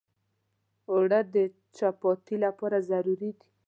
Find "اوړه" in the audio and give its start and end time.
0.89-1.19